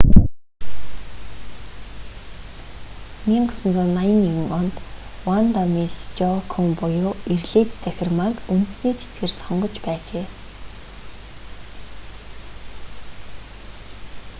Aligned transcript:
1981 3.27 4.57
онд 4.59 4.75
ванда 5.27 5.63
мисс 5.75 5.95
жоакуйм 6.17 6.69
буюу 6.79 7.13
эрлийз 7.33 7.69
цахирмааг 7.83 8.35
үндэсний 8.53 8.93
цэцгээр 8.99 9.31
сонгож 9.39 9.75
байжээ 9.85 10.25